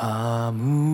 [0.00, 0.87] ハム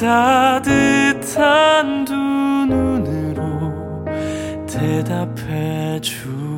[0.00, 1.34] 따뜻한
[2.04, 4.04] 두 눈으로
[4.66, 6.57] 대답해 주.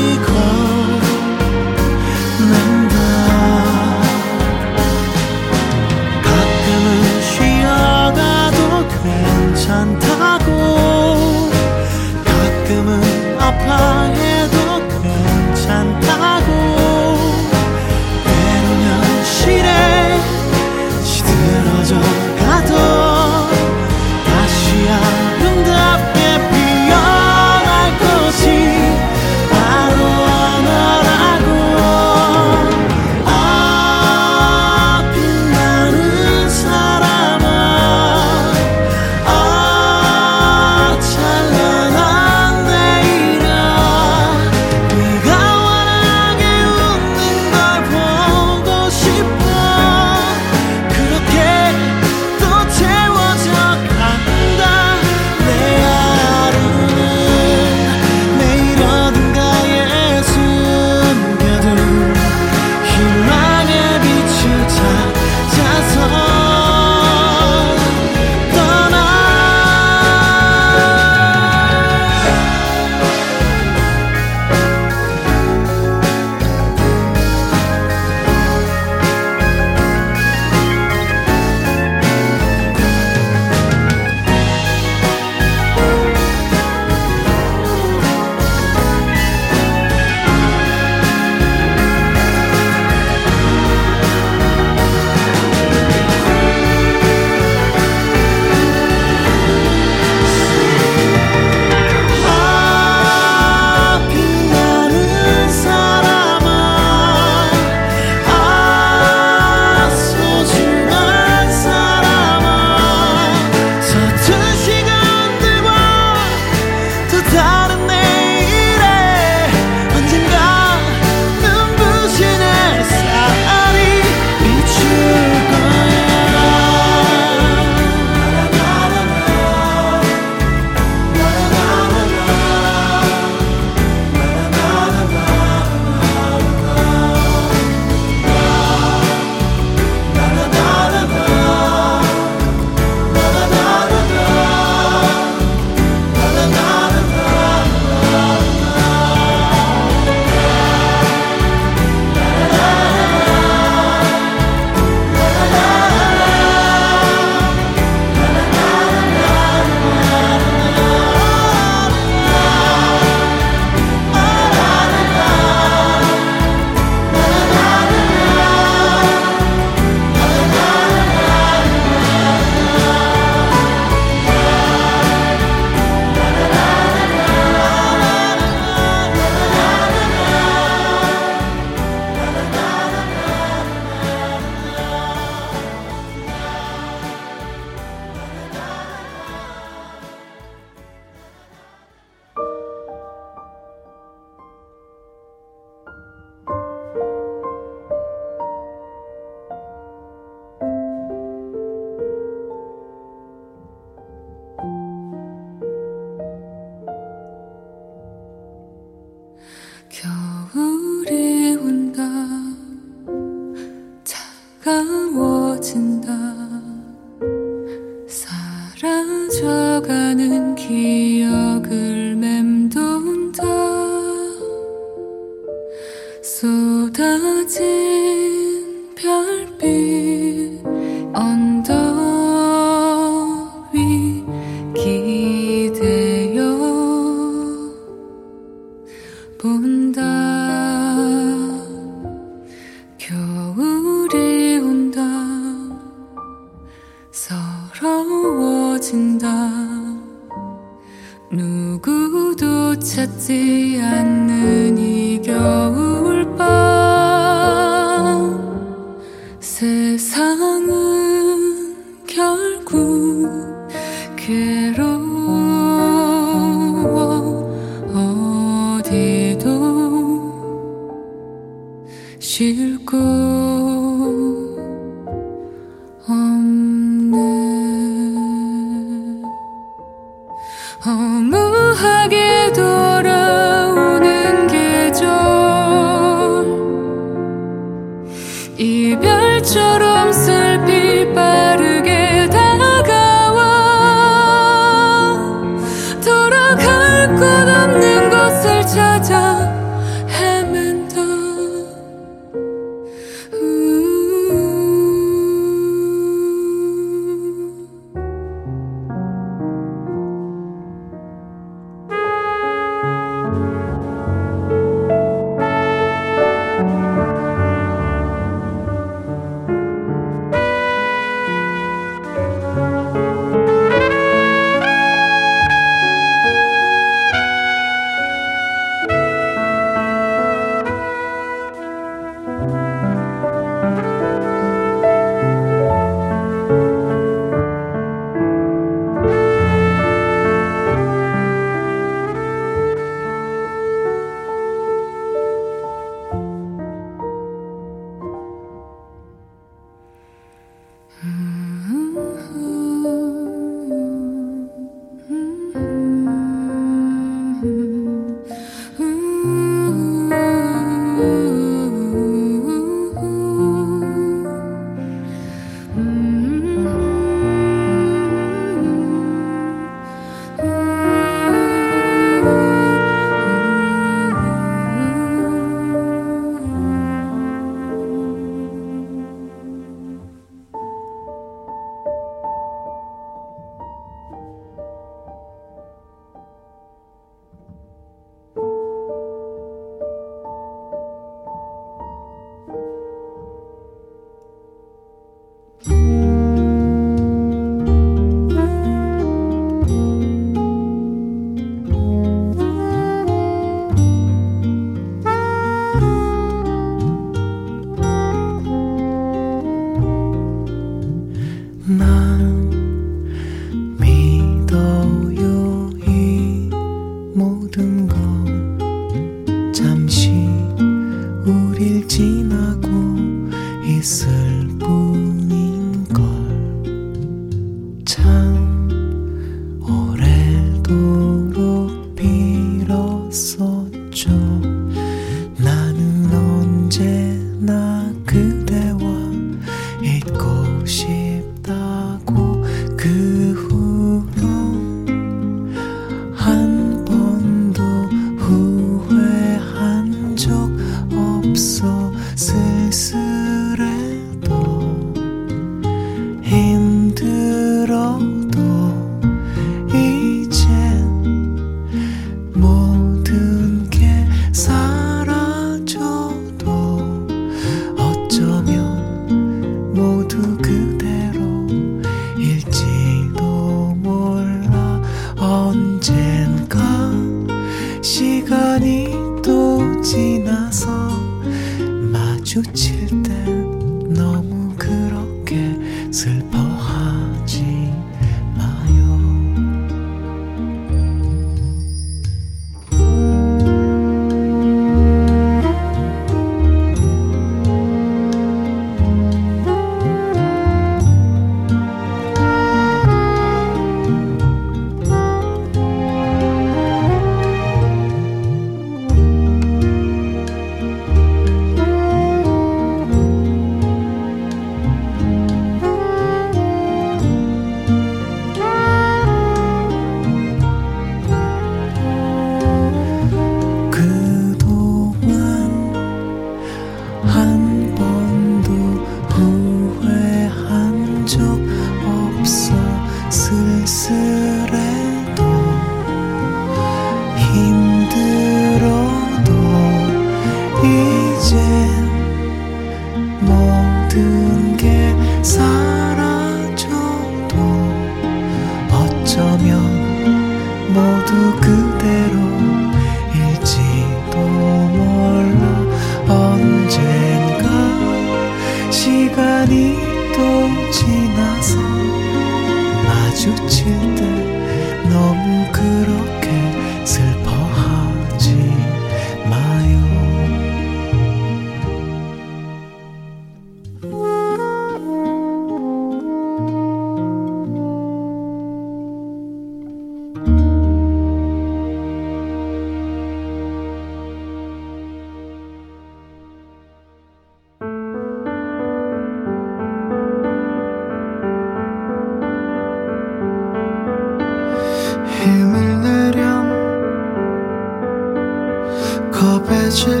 [599.71, 600.00] 겁에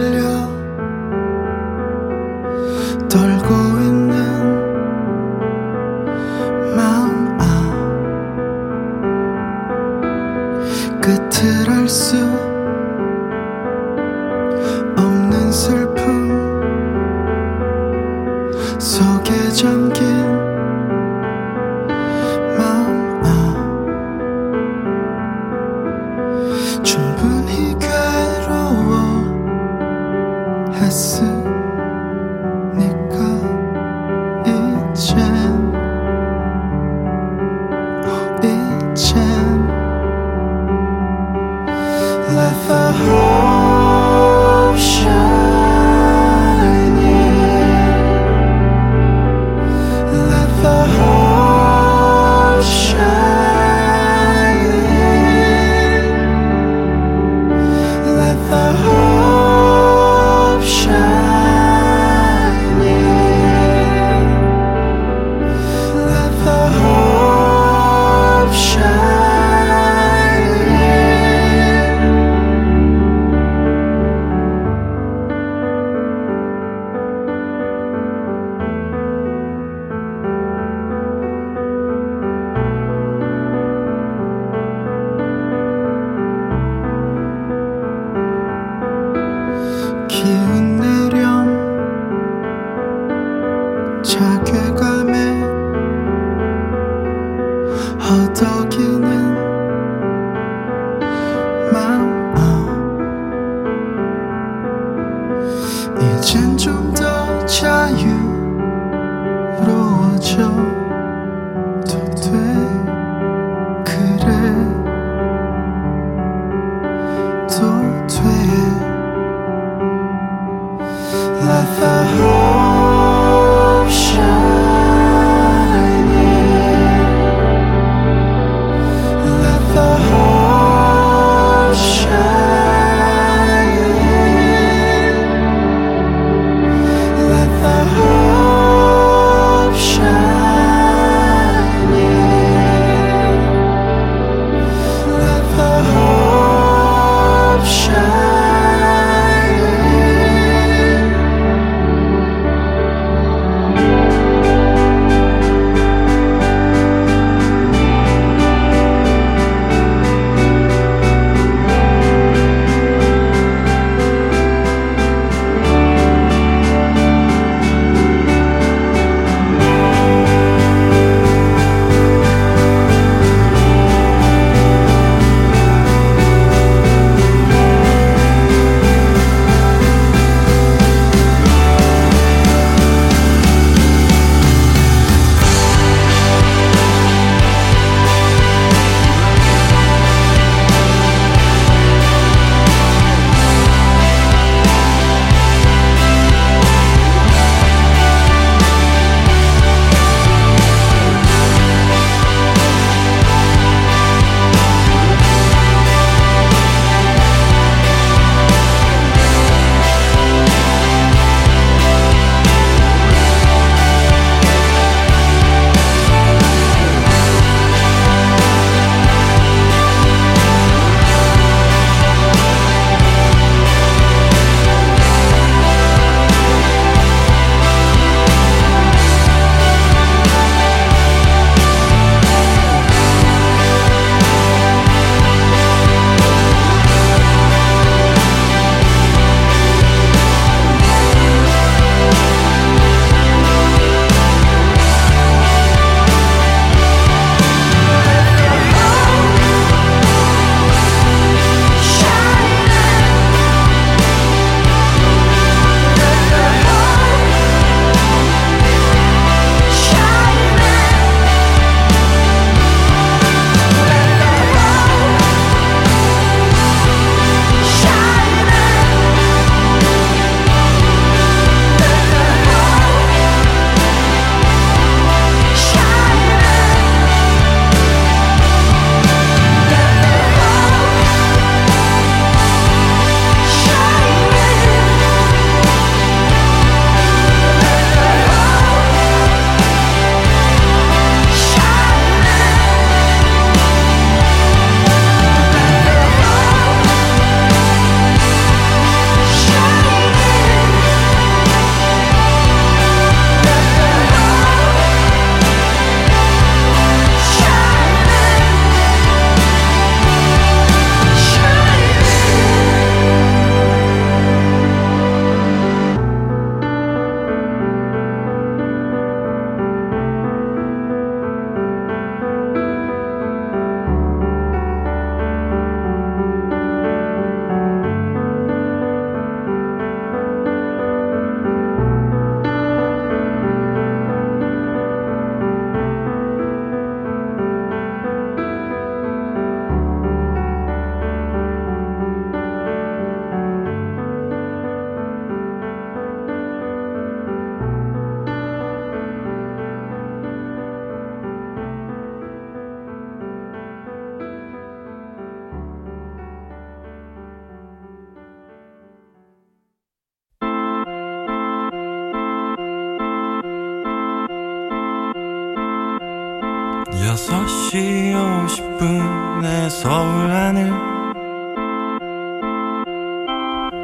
[367.11, 370.71] 6시 50분에 서울 하늘.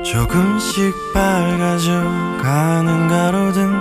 [0.02, 2.04] 조금씩 밝아져
[2.42, 3.74] 가는 가로등.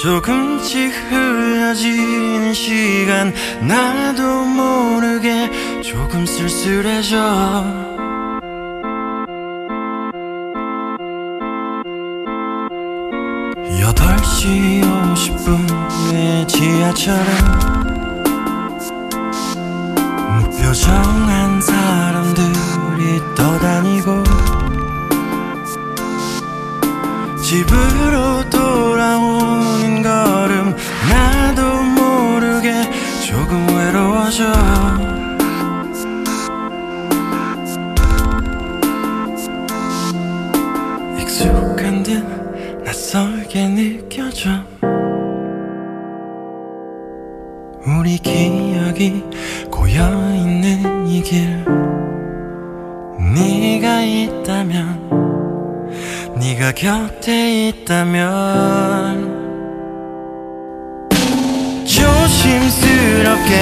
[0.00, 7.88] 조금씩 흐려지는 시간 나도 모르게 조금 쓸쓸해져.
[13.80, 15.77] 8시 50분
[16.48, 17.24] 지하철은
[20.40, 24.24] 무표정한 사람들이 떠다니고
[27.40, 28.37] 집으로
[61.84, 63.52] 조심스럽게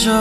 [0.00, 0.20] 사라져.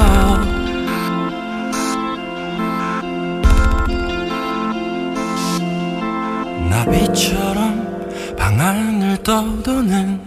[6.69, 10.19] 나비처럼 방안을 떠도는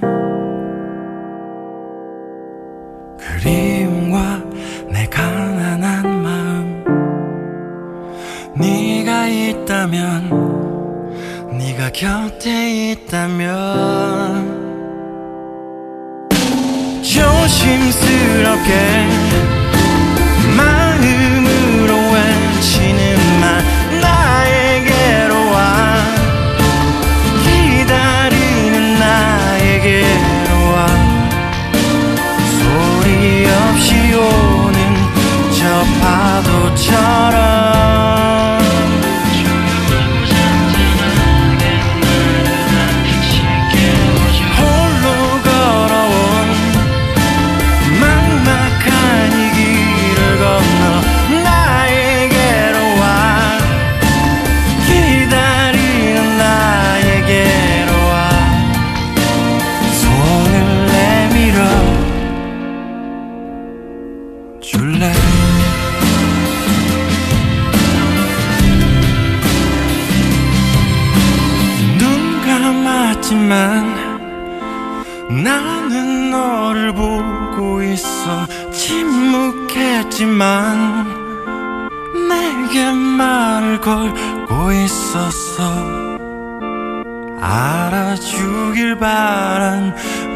[3.18, 4.42] 그리움과
[4.90, 6.82] 내 가난한 마음.
[8.58, 10.30] 네가 있다면
[11.58, 13.61] 네가 곁에 있다면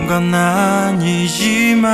[0.06, 1.86] 건 아니지만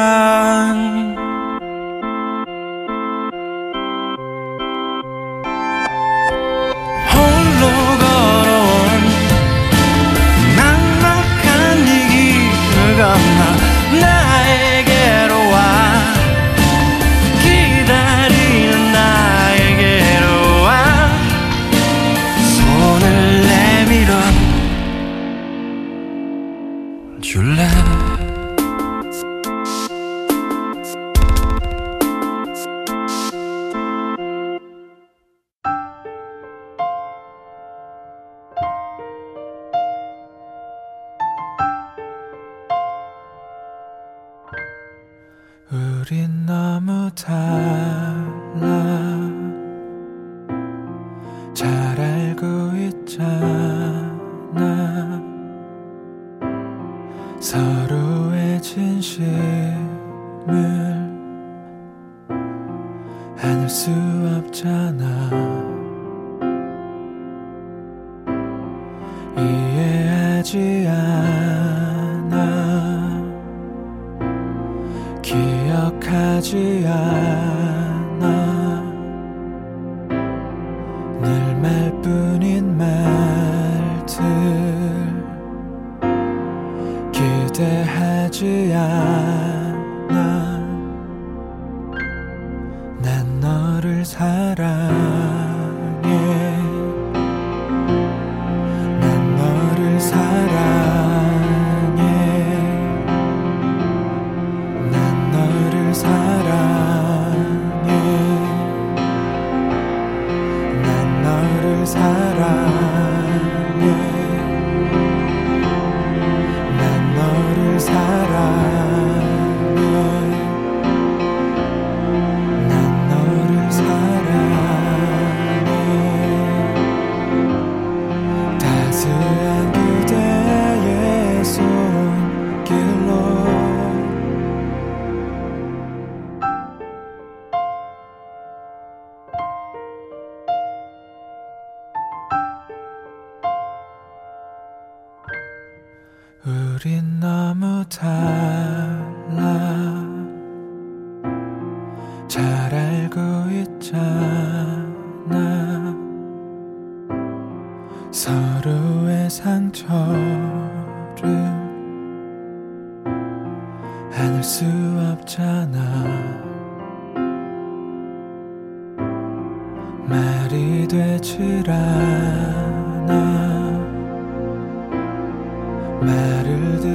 [87.47, 89.72] 기대하지 않.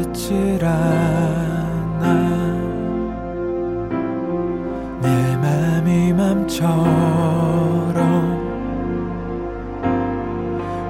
[0.03, 2.03] 듣질 않아
[5.01, 6.67] 내 맘이 맘처럼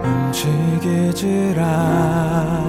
[0.04, 2.68] 움직이질 않아.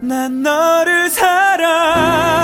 [0.00, 2.41] 난 너를 사랑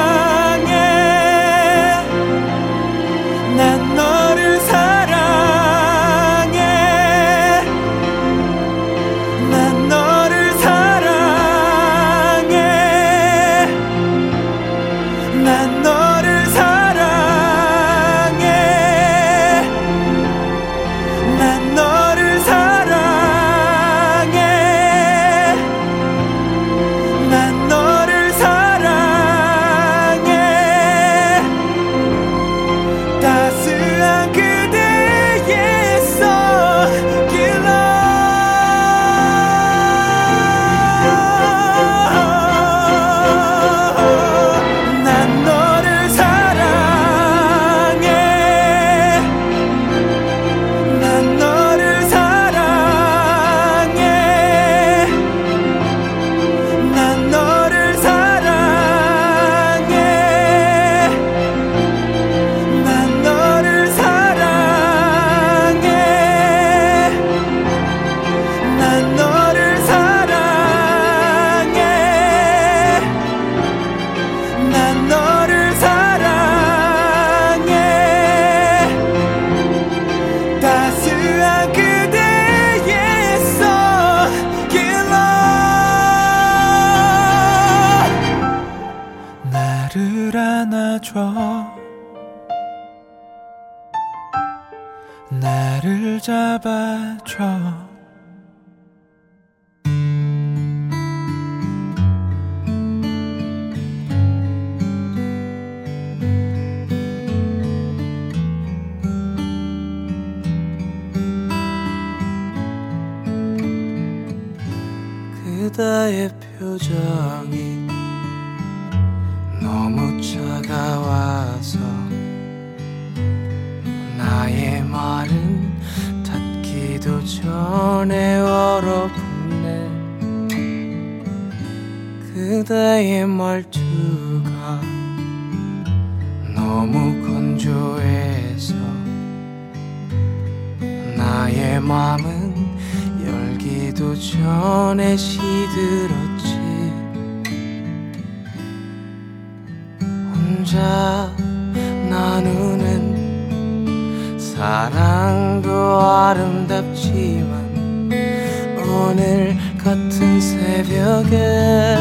[159.89, 161.97] 같은 새벽에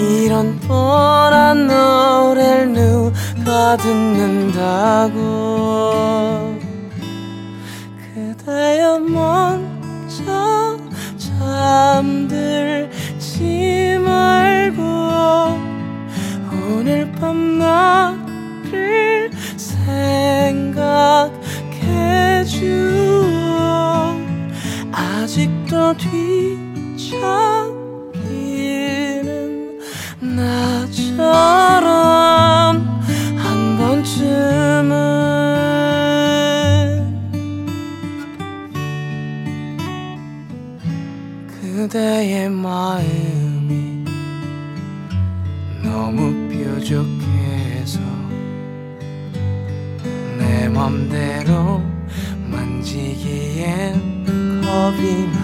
[0.00, 5.20] 이런 뻔한 노래를 누가 듣는다고.
[8.14, 10.78] 그대여 먼저
[11.18, 12.88] 잠들지
[14.02, 14.82] 말고
[16.50, 20.62] 오늘 밤 나를 생각해줘
[24.92, 26.61] 아직도 뒤
[28.12, 29.78] 척이는
[30.36, 31.80] 나처럼
[33.38, 34.92] 한 번쯤은
[41.60, 44.04] 그대의 마음이
[45.84, 48.00] 너무 뾰족해서
[50.38, 51.80] 내 맘대로
[52.50, 54.22] 만지기엔
[54.62, 55.41] 겁이 나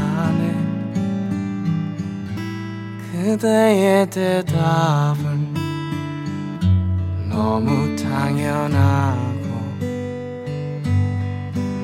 [3.28, 5.52] 그대의 대답은
[7.28, 9.28] 너무 당연하고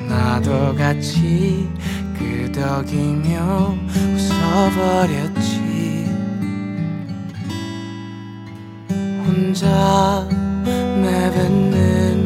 [0.09, 1.69] 나도 같이
[2.17, 3.77] 끄덕이며
[4.15, 6.07] 웃어버렸지.
[9.23, 10.27] 혼자
[11.03, 12.25] 내뱉는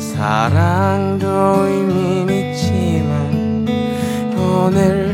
[0.00, 3.68] 사랑도 의미 있지만
[4.36, 5.09] 오늘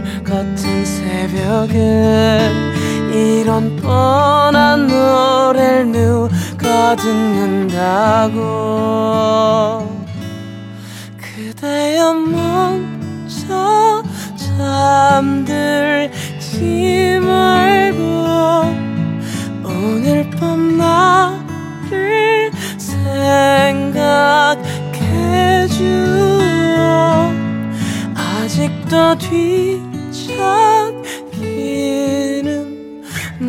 [0.97, 2.51] 새벽에
[3.13, 8.37] 이런 뻔한 노래를 누가 듣는다고.
[11.17, 14.03] 그대여 먼저
[14.57, 16.11] 잠들지
[17.21, 18.05] 말고
[19.65, 24.15] 오늘 밤 나를 생각해줘
[28.15, 29.76] 아직도 뒤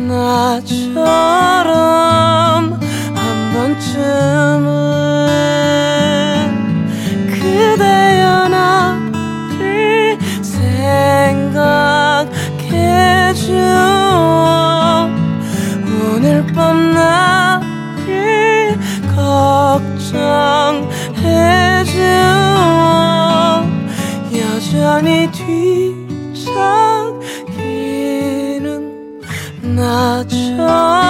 [0.08, 1.74] 나처럼
[3.14, 4.97] 한 번쯤은
[30.68, 31.07] 나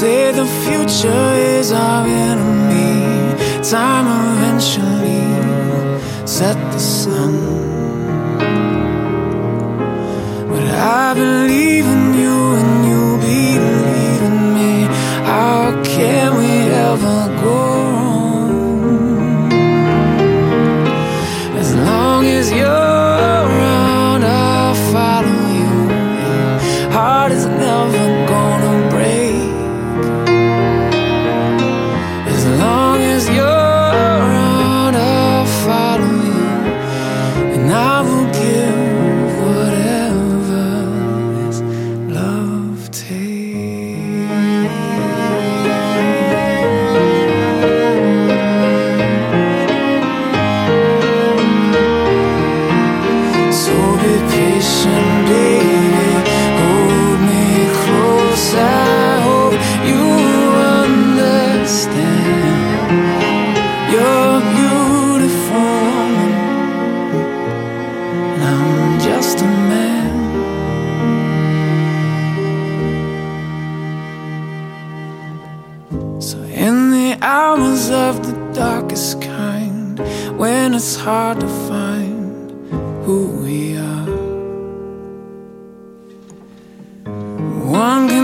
[0.00, 1.28] say the future
[1.58, 3.36] is our enemy.
[3.62, 5.26] Time eventually
[6.26, 7.34] set the sun.
[10.50, 10.64] But
[11.02, 11.89] I believe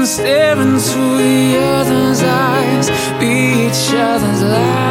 [0.07, 2.89] stare into the other's eyes,
[3.19, 4.86] be each other's light.